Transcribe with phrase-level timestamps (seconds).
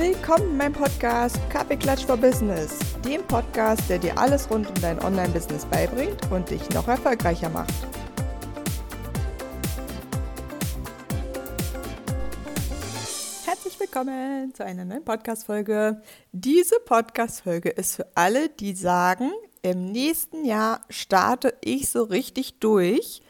[0.00, 4.98] Willkommen in meinem Podcast Kaffeeklatsch for Business, dem Podcast, der dir alles rund um dein
[4.98, 7.74] Online-Business beibringt und dich noch erfolgreicher macht.
[13.44, 16.00] Herzlich willkommen zu einer neuen Podcast-Folge.
[16.32, 19.30] Diese Podcast-Folge ist für alle, die sagen,
[19.60, 23.20] im nächsten Jahr starte ich so richtig durch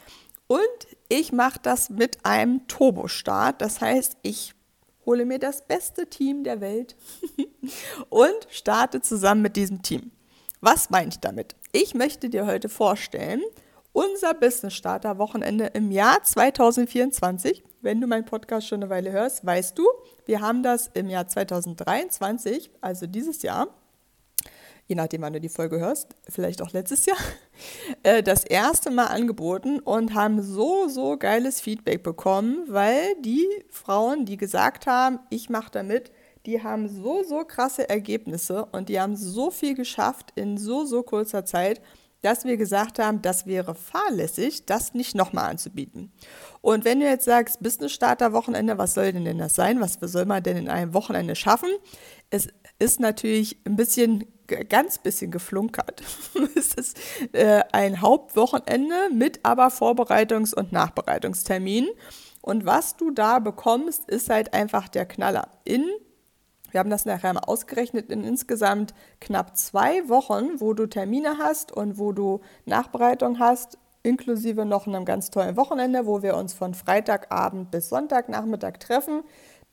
[0.47, 0.61] und
[1.09, 3.61] ich mache das mit einem Turbo-Start.
[3.61, 4.55] Das heißt, ich
[5.07, 6.97] hole mir das beste Team der Welt
[8.09, 10.11] und starte zusammen mit diesem Team.
[10.61, 11.57] Was meine ich damit?
[11.73, 13.43] Ich möchte dir heute vorstellen,
[13.93, 17.63] unser Business Starter Wochenende im Jahr 2024.
[17.81, 19.87] Wenn du meinen Podcast schon eine Weile hörst, weißt du,
[20.27, 23.69] wir haben das im Jahr 2023, also dieses Jahr,
[24.91, 27.17] je nachdem, wann du die Folge hörst, vielleicht auch letztes Jahr,
[28.03, 34.27] äh, das erste Mal angeboten und haben so, so geiles Feedback bekommen, weil die Frauen,
[34.27, 36.11] die gesagt haben, ich mache damit,
[36.45, 41.05] die haben so, so krasse Ergebnisse und die haben so viel geschafft in so, so
[41.05, 41.81] kurzer Zeit,
[42.23, 46.13] dass wir gesagt haben, das wäre fahrlässig, das nicht nochmal anzubieten.
[46.61, 49.81] Und wenn du jetzt sagst, Business Starter Wochenende, was soll denn, das sein?
[49.81, 51.71] Was soll man denn in einem Wochenende schaffen?
[52.29, 52.49] Es
[52.81, 54.25] ist natürlich ein bisschen
[54.69, 56.03] ganz bisschen geflunkert.
[56.57, 56.99] es ist
[57.33, 61.89] äh, ein Hauptwochenende mit aber Vorbereitungs- und Nachbereitungstermin.
[62.43, 65.49] Und was du da bekommst, ist halt einfach der Knaller.
[65.65, 65.89] In,
[66.71, 71.71] wir haben das nachher mal ausgerechnet, in insgesamt knapp zwei Wochen, wo du Termine hast
[71.71, 76.73] und wo du Nachbereitung hast, inklusive noch einem ganz tollen Wochenende, wo wir uns von
[76.73, 79.23] Freitagabend bis Sonntagnachmittag treffen,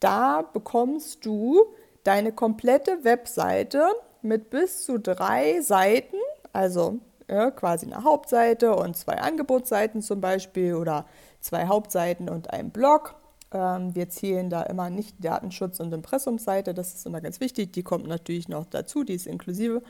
[0.01, 1.73] da bekommst du
[2.07, 3.85] deine komplette Webseite
[4.21, 6.15] mit bis zu drei Seiten,
[6.53, 6.99] also
[7.29, 11.05] ja, quasi eine Hauptseite und zwei Angebotsseiten zum Beispiel oder
[11.41, 13.15] zwei Hauptseiten und ein Blog.
[13.51, 17.73] Ähm, wir zählen da immer nicht Datenschutz und Impressumsseite, das ist immer ganz wichtig.
[17.73, 19.81] Die kommt natürlich noch dazu, die ist inklusive.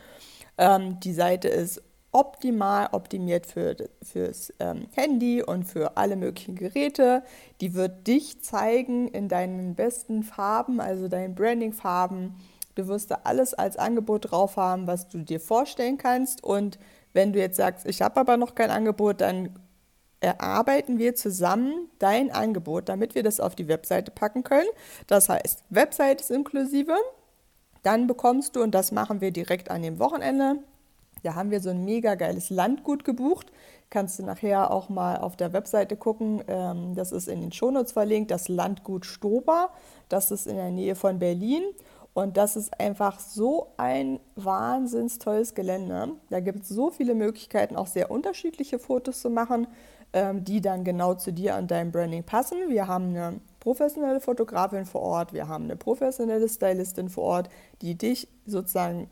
[0.58, 1.84] Ähm, die Seite ist
[2.18, 7.24] optimal optimiert für, fürs ähm, Handy und für alle möglichen Geräte.
[7.62, 12.36] Die wird dich zeigen in deinen besten Farben, also deinen Branding-Farben
[12.78, 16.44] Du wirst da alles als Angebot drauf haben, was du dir vorstellen kannst.
[16.44, 16.78] Und
[17.12, 19.60] wenn du jetzt sagst, ich habe aber noch kein Angebot, dann
[20.20, 24.70] erarbeiten wir zusammen dein Angebot, damit wir das auf die Webseite packen können.
[25.08, 26.96] Das heißt, Website ist inklusive.
[27.82, 30.58] Dann bekommst du, und das machen wir direkt an dem Wochenende,
[31.24, 33.52] da haben wir so ein mega geiles Landgut gebucht.
[33.90, 36.44] Kannst du nachher auch mal auf der Webseite gucken.
[36.48, 39.70] Ähm, das ist in den Shownotes verlinkt, das Landgut Stober.
[40.10, 41.64] Das ist in der Nähe von Berlin.
[42.14, 46.14] Und das ist einfach so ein wahnsinns tolles Gelände.
[46.32, 49.68] Da gibt es so viele Möglichkeiten, auch sehr unterschiedliche Fotos zu machen,
[50.14, 52.58] ähm, die dann genau zu dir und deinem Branding passen.
[52.70, 57.50] Wir haben eine professionelle Fotografin vor Ort, wir haben eine professionelle Stylistin vor Ort,
[57.84, 59.12] die dich sozusagen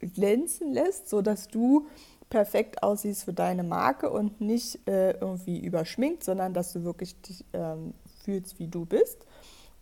[0.00, 1.86] glänzen lässt, sodass du
[2.28, 7.44] perfekt aussiehst für deine Marke und nicht äh, irgendwie überschminkt, sondern dass du wirklich dich
[7.52, 9.24] ähm, fühlst, wie du bist.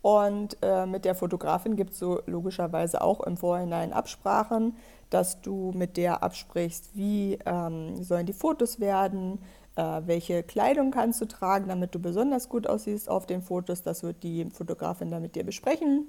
[0.02, 4.76] Und äh, mit der Fotografin gibt es so logischerweise auch im Vorhinein Absprachen,
[5.08, 9.38] dass du mit der absprichst, wie ähm, sollen die Fotos werden,
[9.76, 13.82] äh, welche Kleidung kannst du tragen, damit du besonders gut aussiehst auf den Fotos.
[13.82, 16.08] Das wird die Fotografin dann mit dir besprechen.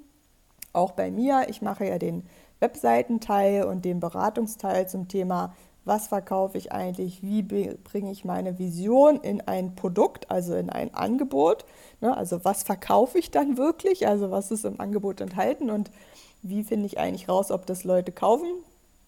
[0.74, 2.24] Auch bei mir, ich mache ja den
[2.60, 5.54] Webseitenteil und den Beratungsteil zum Thema
[5.86, 10.92] was verkaufe ich eigentlich, wie bringe ich meine Vision in ein Produkt, also in ein
[10.92, 11.64] Angebot.
[12.00, 12.14] Ne?
[12.14, 15.92] Also was verkaufe ich dann wirklich, also was ist im Angebot enthalten und
[16.42, 18.48] wie finde ich eigentlich raus, ob das Leute kaufen.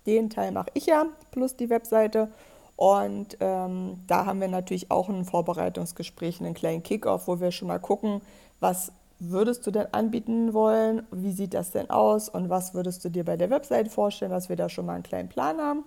[0.06, 2.28] Den Teil mache ich ja, plus die Webseite.
[2.76, 7.66] Und ähm, da haben wir natürlich auch ein Vorbereitungsgespräch, einen kleinen Kickoff, wo wir schon
[7.66, 8.20] mal gucken,
[8.60, 13.08] was würdest du denn anbieten wollen, wie sieht das denn aus und was würdest du
[13.08, 15.84] dir bei der Webseite vorstellen, dass wir da schon mal einen kleinen Plan haben.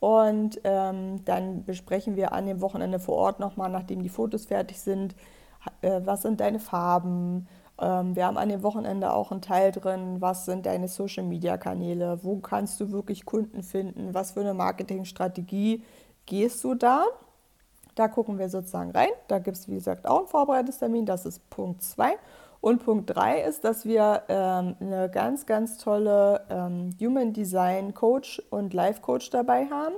[0.00, 4.80] Und ähm, dann besprechen wir an dem Wochenende vor Ort nochmal, nachdem die Fotos fertig
[4.80, 5.14] sind,
[5.80, 7.48] äh, was sind deine Farben.
[7.80, 12.36] Ähm, wir haben an dem Wochenende auch einen Teil drin, was sind deine Social-Media-Kanäle, wo
[12.36, 15.82] kannst du wirklich Kunden finden, was für eine Marketingstrategie
[16.26, 17.04] gehst du da.
[17.94, 19.10] Da gucken wir sozusagen rein.
[19.28, 21.06] Da gibt es, wie gesagt, auch einen Vorbereitungstermin.
[21.06, 22.16] Das ist Punkt 2.
[22.64, 28.42] Und Punkt 3 ist, dass wir ähm, eine ganz, ganz tolle ähm, Human Design Coach
[28.48, 29.94] und Life Coach dabei haben,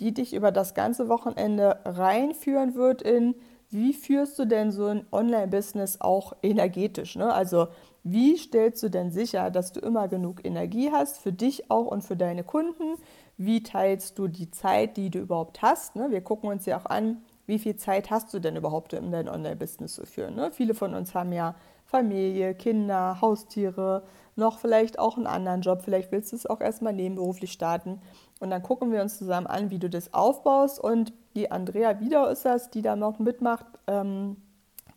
[0.00, 3.36] die dich über das ganze Wochenende reinführen wird in,
[3.70, 7.14] wie führst du denn so ein Online-Business auch energetisch?
[7.14, 7.32] Ne?
[7.32, 7.68] Also
[8.02, 12.02] wie stellst du denn sicher, dass du immer genug Energie hast für dich auch und
[12.02, 12.96] für deine Kunden?
[13.36, 15.94] Wie teilst du die Zeit, die du überhaupt hast?
[15.94, 16.10] Ne?
[16.10, 19.28] Wir gucken uns ja auch an, wie viel Zeit hast du denn überhaupt, um dein
[19.28, 20.34] Online-Business zu führen?
[20.34, 20.50] Ne?
[20.50, 21.54] Viele von uns haben ja
[21.88, 24.02] Familie, Kinder, Haustiere,
[24.36, 25.80] noch vielleicht auch einen anderen Job.
[25.82, 28.00] Vielleicht willst du es auch erstmal nebenberuflich starten.
[28.40, 30.78] Und dann gucken wir uns zusammen an, wie du das aufbaust.
[30.78, 33.64] Und die Andrea wieder ist das, die da noch mitmacht.
[33.86, 34.36] Ähm,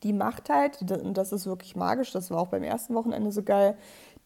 [0.03, 3.43] die macht halt, und das ist wirklich magisch, das war auch beim ersten Wochenende so
[3.43, 3.77] geil,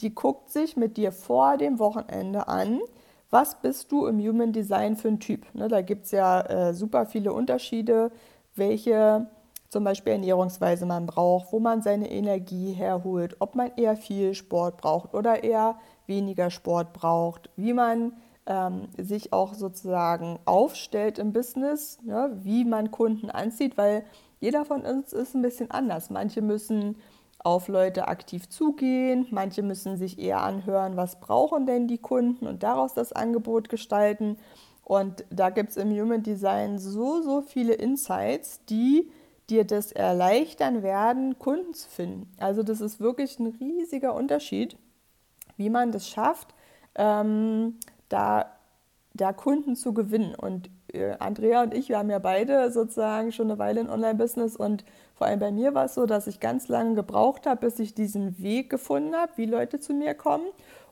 [0.01, 2.79] die guckt sich mit dir vor dem Wochenende an,
[3.29, 5.45] was bist du im Human Design für ein Typ.
[5.53, 8.11] Ne, da gibt es ja äh, super viele Unterschiede,
[8.55, 9.27] welche
[9.69, 14.77] zum Beispiel Ernährungsweise man braucht, wo man seine Energie herholt, ob man eher viel Sport
[14.77, 15.77] braucht oder eher
[16.07, 18.13] weniger Sport braucht, wie man
[18.45, 24.05] ähm, sich auch sozusagen aufstellt im Business, ne, wie man Kunden anzieht, weil
[24.39, 26.09] jeder von uns ist ein bisschen anders.
[26.09, 26.97] Manche müssen
[27.39, 32.63] auf Leute aktiv zugehen, manche müssen sich eher anhören, was brauchen denn die Kunden und
[32.63, 34.37] daraus das Angebot gestalten.
[34.83, 39.09] Und da gibt es im Human Design so, so viele Insights, die
[39.49, 42.31] dir das erleichtern werden, Kunden zu finden.
[42.37, 44.77] Also das ist wirklich ein riesiger Unterschied,
[45.57, 46.53] wie man das schafft,
[46.95, 47.75] ähm,
[48.09, 48.51] da,
[49.13, 50.35] da Kunden zu gewinnen.
[50.35, 54.55] Und äh, Andrea und ich, wir haben ja beide sozusagen schon eine Weile in Online-Business
[54.55, 54.83] und
[55.13, 57.93] vor allem bei mir war es so, dass ich ganz lange gebraucht habe, bis ich
[57.93, 60.45] diesen Weg gefunden habe, wie Leute zu mir kommen.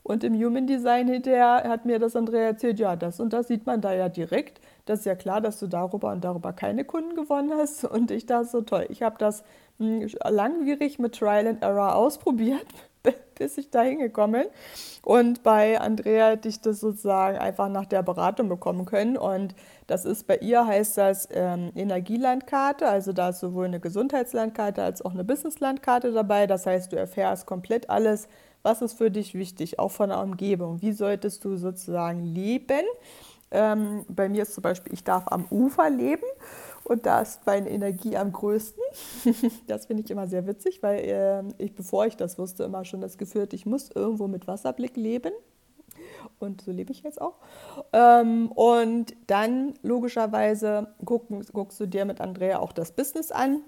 [0.03, 3.65] Und im Human Design hinterher hat mir das Andrea erzählt, ja, das und das sieht
[3.65, 4.59] man da ja direkt.
[4.85, 7.85] Das ist ja klar, dass du darüber und darüber keine Kunden gewonnen hast.
[7.93, 8.85] Und ich dachte so toll.
[8.89, 9.43] Ich habe das
[9.79, 12.65] hm, langwierig mit Trial and Error ausprobiert,
[13.35, 14.51] bis ich da hingekommen bin.
[15.05, 19.15] Und bei Andrea hätte ich das sozusagen einfach nach der Beratung bekommen können.
[19.15, 19.55] Und
[19.87, 22.87] das ist bei ihr, heißt das ähm, Energielandkarte.
[22.87, 26.45] Also da ist sowohl eine Gesundheitslandkarte als auch eine Businesslandkarte dabei.
[26.45, 28.27] Das heißt, du erfährst komplett alles,
[28.63, 30.81] was ist für dich wichtig, auch von der Umgebung.
[30.81, 32.85] Wie solltest du sozusagen leben?
[33.51, 36.23] Ähm, bei mir ist zum Beispiel, ich darf am Ufer leben
[36.85, 38.81] und da ist meine Energie am größten.
[39.67, 43.01] das finde ich immer sehr witzig, weil äh, ich, bevor ich das wusste, immer schon
[43.01, 45.33] das Gefühl hatte, ich muss irgendwo mit Wasserblick leben.
[46.39, 47.35] Und so lebe ich jetzt auch.
[47.91, 53.61] Ähm, und dann logischerweise guck, guckst du dir mit Andrea auch das Business an.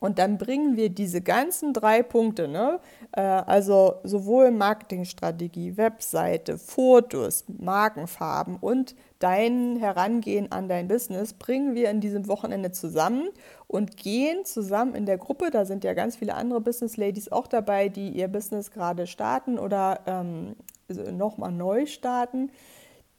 [0.00, 2.80] Und dann bringen wir diese ganzen drei Punkte, ne?
[3.12, 11.90] Äh, also sowohl Marketingstrategie, Webseite, Fotos, Markenfarben und dein Herangehen an dein Business, bringen wir
[11.90, 13.28] in diesem Wochenende zusammen
[13.66, 15.50] und gehen zusammen in der Gruppe.
[15.50, 19.58] Da sind ja ganz viele andere Business Ladies auch dabei, die ihr Business gerade starten
[19.58, 20.56] oder ähm,
[20.88, 22.50] nochmal neu starten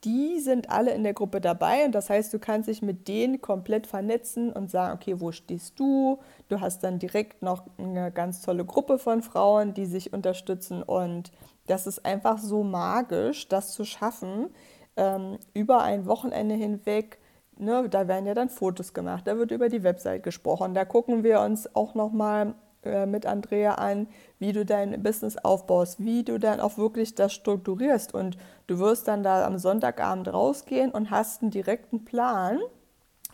[0.03, 3.41] die sind alle in der Gruppe dabei und das heißt, du kannst dich mit denen
[3.41, 6.19] komplett vernetzen und sagen, okay, wo stehst du?
[6.49, 11.31] Du hast dann direkt noch eine ganz tolle Gruppe von Frauen, die sich unterstützen und
[11.65, 14.49] das ist einfach so magisch, das zu schaffen,
[14.95, 17.19] ähm, über ein Wochenende hinweg.
[17.59, 21.23] Ne, da werden ja dann Fotos gemacht, da wird über die Website gesprochen, da gucken
[21.23, 22.53] wir uns auch nochmal
[22.87, 24.07] äh, mit Andrea an,
[24.39, 28.13] wie du dein Business aufbaust, wie du dann auch wirklich das strukturierst.
[28.13, 28.37] Und
[28.67, 32.59] du wirst dann da am Sonntagabend rausgehen und hast einen direkten Plan,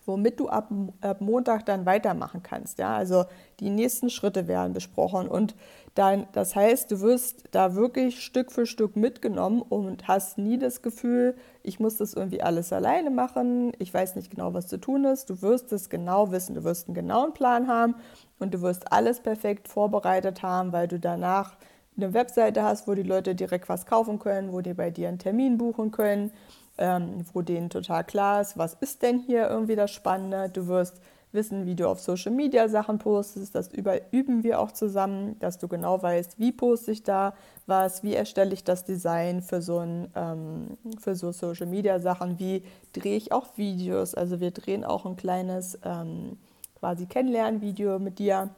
[0.06, 0.70] womit du ab,
[1.02, 2.80] ab Montag dann weitermachen kannst.
[2.80, 2.96] Ja?
[2.96, 3.26] Also
[3.60, 5.56] die nächsten Schritte werden besprochen und
[5.96, 10.82] dann, das heißt, du wirst da wirklich Stück für Stück mitgenommen und hast nie das
[10.82, 15.06] Gefühl, ich muss das irgendwie alles alleine machen, ich weiß nicht genau, was zu tun
[15.06, 15.30] ist.
[15.30, 17.96] Du wirst es genau wissen, du wirst einen genauen Plan haben
[18.40, 21.58] und du wirst alles perfekt vorbereitet haben, weil du danach
[21.96, 25.20] eine Webseite hast, wo die Leute direkt was kaufen können, wo die bei dir einen
[25.20, 26.32] Termin buchen können,
[26.78, 30.50] ähm, wo denen total klar ist, was ist denn hier irgendwie das Spannende.
[30.50, 31.00] Du wirst
[31.34, 33.56] wissen, wie du auf Social Media Sachen postest.
[33.56, 37.34] Das üben wir auch zusammen, dass du genau weißt, wie poste ich da
[37.66, 42.40] was, wie erstelle ich das Design für so, ein, ähm, für so Social Media Sachen,
[42.40, 42.64] wie
[42.94, 44.16] drehe ich auch Videos.
[44.16, 46.38] Also wir drehen auch ein kleines ähm,
[46.80, 48.50] quasi Kennenlernvideo mit dir.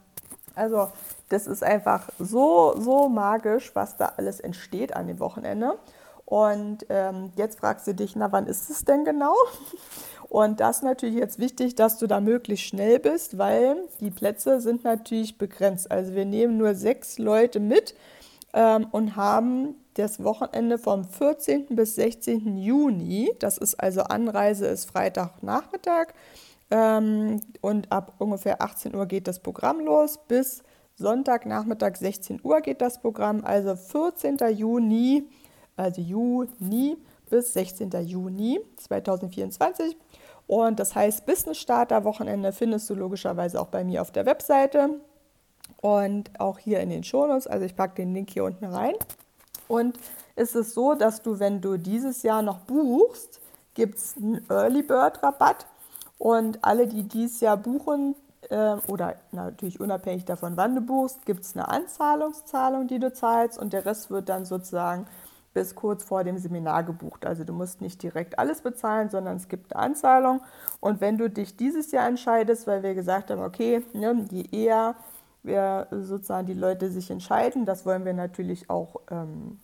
[0.54, 0.90] Also
[1.28, 5.78] das ist einfach so, so magisch, was da alles entsteht an dem Wochenende.
[6.26, 9.34] Und ähm, jetzt fragst du dich, na wann ist es denn genau?
[10.28, 14.60] Und das ist natürlich jetzt wichtig, dass du da möglichst schnell bist, weil die Plätze
[14.60, 15.90] sind natürlich begrenzt.
[15.90, 17.94] Also wir nehmen nur sechs Leute mit
[18.52, 21.66] ähm, und haben das Wochenende vom 14.
[21.70, 22.56] bis 16.
[22.58, 23.30] Juni.
[23.38, 26.08] Das ist also Anreise ist Freitagnachmittag
[26.70, 30.18] ähm, und ab ungefähr 18 Uhr geht das Programm los.
[30.26, 30.64] Bis
[30.96, 33.44] Sonntagnachmittag 16 Uhr geht das Programm.
[33.44, 34.38] Also 14.
[34.54, 35.28] Juni,
[35.76, 36.96] also Juni
[37.28, 37.90] bis 16.
[38.06, 39.96] Juni 2024.
[40.46, 45.00] Und das heißt, Business Starter Wochenende findest du logischerweise auch bei mir auf der Webseite
[45.80, 47.46] und auch hier in den Shownotes.
[47.46, 48.94] Also ich packe den Link hier unten rein.
[49.68, 49.98] Und
[50.36, 53.40] es ist so, dass du, wenn du dieses Jahr noch buchst,
[53.74, 55.66] gibt es einen Early Bird Rabatt.
[56.18, 58.14] Und alle, die dieses Jahr buchen,
[58.48, 63.58] äh, oder natürlich unabhängig davon, wann du buchst, gibt es eine Anzahlungszahlung, die du zahlst
[63.58, 65.06] und der Rest wird dann sozusagen
[65.56, 67.24] bis kurz vor dem Seminar gebucht.
[67.24, 70.42] Also du musst nicht direkt alles bezahlen, sondern es gibt eine Anzahlung.
[70.80, 74.96] Und wenn du dich dieses Jahr entscheidest, weil wir gesagt haben, okay, ne, je eher
[75.42, 79.58] wir sozusagen die Leute sich entscheiden, das wollen wir natürlich auch ähm,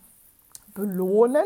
[0.72, 1.44] belohnen,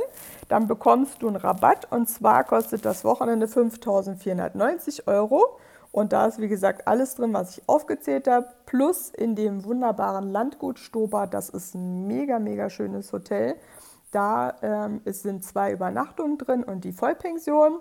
[0.49, 5.59] dann bekommst du einen Rabatt und zwar kostet das Wochenende 5.490 Euro.
[5.91, 10.31] Und da ist, wie gesagt, alles drin, was ich aufgezählt habe, plus in dem wunderbaren
[10.31, 11.27] Landgut Stober.
[11.27, 13.57] Das ist ein mega, mega schönes Hotel.
[14.17, 17.81] Da ähm, es sind zwei Übernachtungen drin und die Vollpension.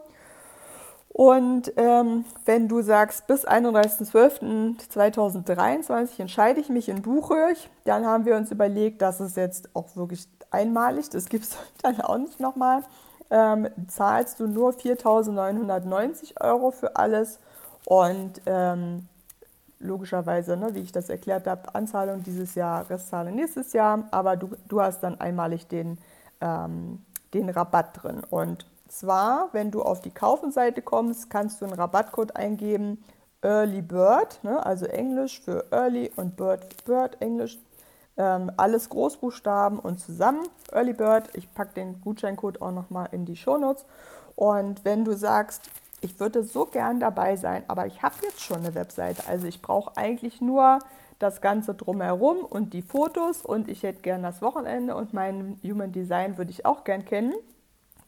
[1.07, 8.35] Und ähm, wenn du sagst, bis 31.12.2023 entscheide ich mich in Buchhöch, dann haben wir
[8.35, 12.83] uns überlegt, dass es jetzt auch wirklich einmalig, das gibt es dann auch nicht nochmal,
[13.31, 17.39] ähm, zahlst du nur 4.990 Euro für alles
[17.85, 19.07] und ähm,
[19.79, 24.49] logischerweise, ne, wie ich das erklärt habe, Anzahlung dieses Jahr, Restzahlung nächstes Jahr, aber du,
[24.67, 25.97] du hast dann einmalig den,
[26.41, 28.21] ähm, den Rabatt drin.
[28.29, 33.03] Und zwar, wenn du auf die Kaufenseite kommst, kannst du einen Rabattcode eingeben,
[33.41, 37.59] Early Bird, ne, also Englisch für Early und Bird, Bird Englisch,
[38.17, 41.29] ähm, alles Großbuchstaben und zusammen, Early Bird.
[41.33, 43.85] Ich packe den Gutscheincode auch nochmal in die Shownotes.
[44.35, 45.69] Und wenn du sagst,
[46.01, 49.61] ich würde so gern dabei sein, aber ich habe jetzt schon eine Webseite, also ich
[49.61, 50.79] brauche eigentlich nur
[51.19, 53.45] das Ganze drumherum und die Fotos.
[53.45, 57.33] Und ich hätte gern das Wochenende und mein Human Design würde ich auch gern kennen,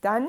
[0.02, 0.28] dann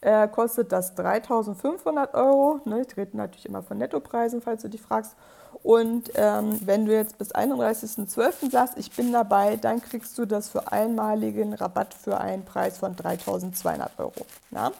[0.00, 2.60] äh, kostet das 3500 Euro.
[2.64, 5.16] Ne, ich rede natürlich immer von Nettopreisen, falls du dich fragst.
[5.62, 8.50] Und ähm, wenn du jetzt bis 31.12.
[8.50, 12.94] sagst, ich bin dabei, dann kriegst du das für einmaligen Rabatt für einen Preis von
[12.94, 14.12] 3.200 Euro.
[14.50, 14.70] Ja?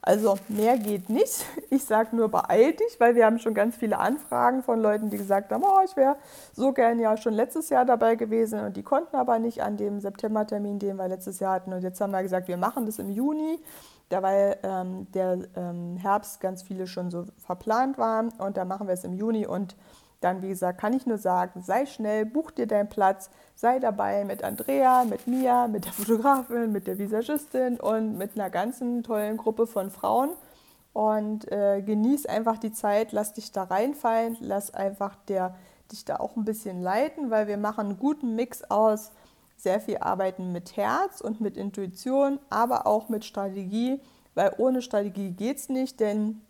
[0.00, 1.44] Also mehr geht nicht.
[1.70, 5.18] Ich sage nur, beeil dich, weil wir haben schon ganz viele Anfragen von Leuten, die
[5.18, 6.16] gesagt haben, oh, ich wäre
[6.54, 10.00] so gern ja schon letztes Jahr dabei gewesen und die konnten aber nicht an dem
[10.00, 11.72] Septembertermin, den wir letztes Jahr hatten.
[11.74, 13.58] Und jetzt haben wir gesagt, wir machen das im Juni
[14.08, 18.86] da weil ähm, der ähm, Herbst ganz viele schon so verplant waren und da machen
[18.86, 19.76] wir es im Juni und
[20.20, 24.24] dann, wie gesagt, kann ich nur sagen, sei schnell, buch dir deinen Platz, sei dabei
[24.24, 29.36] mit Andrea, mit Mia, mit der Fotografin, mit der Visagistin und mit einer ganzen tollen
[29.36, 30.30] Gruppe von Frauen.
[30.92, 35.54] Und äh, genieß einfach die Zeit, lass dich da reinfallen, lass einfach der,
[35.92, 39.12] dich da auch ein bisschen leiten, weil wir machen einen guten Mix aus
[39.58, 44.00] sehr viel arbeiten mit Herz und mit Intuition, aber auch mit Strategie,
[44.34, 46.40] weil ohne Strategie geht es nicht, denn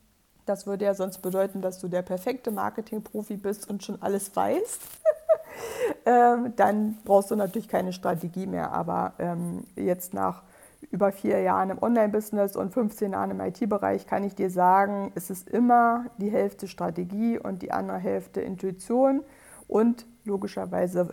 [0.44, 4.80] das würde ja sonst bedeuten, dass du der perfekte Marketingprofi bist und schon alles weißt.
[6.06, 8.72] ähm, dann brauchst du natürlich keine Strategie mehr.
[8.72, 10.42] Aber ähm, jetzt nach
[10.90, 15.28] über vier Jahren im Online-Business und 15 Jahren im IT-Bereich kann ich dir sagen, es
[15.28, 19.22] ist immer die Hälfte Strategie und die andere Hälfte Intuition
[19.66, 21.12] und logischerweise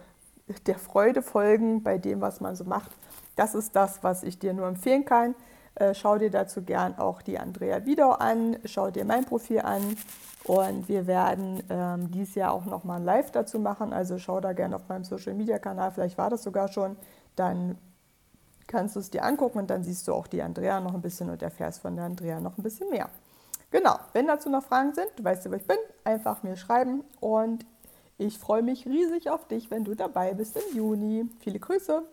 [0.68, 2.92] der Freude folgen bei dem, was man so macht.
[3.36, 5.36] Das ist das, was ich dir nur empfehlen kann.
[5.76, 9.98] Äh, schau dir dazu gern auch die Andrea Video an, schau dir mein Profil an
[10.46, 13.92] und wir werden ähm, dieses Jahr auch nochmal ein Live dazu machen.
[13.92, 16.96] Also schau da gerne auf meinem Social Media Kanal, vielleicht war das sogar schon.
[17.36, 17.78] Dann
[18.68, 21.30] kannst du es dir angucken und dann siehst du auch die Andrea noch ein bisschen
[21.30, 23.10] und erfährst von der Andrea noch ein bisschen mehr.
[23.72, 27.66] Genau, wenn dazu noch Fragen sind, du weißt wo ich bin, einfach mir schreiben und
[28.18, 31.26] ich freue mich riesig auf dich, wenn du dabei bist im Juni.
[31.40, 32.04] Viele Grüße.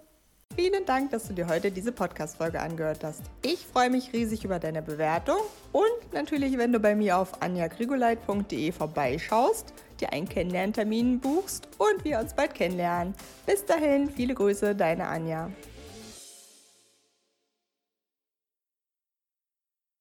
[0.54, 3.22] Vielen Dank, dass du dir heute diese Podcast-Folge angehört hast.
[3.40, 5.38] Ich freue mich riesig über deine Bewertung
[5.72, 12.18] und natürlich, wenn du bei mir auf anjagrigoleit.de vorbeischaust, dir einen Kennenlerntermin buchst und wir
[12.18, 13.14] uns bald kennenlernen.
[13.46, 15.50] Bis dahin, viele Grüße, deine Anja.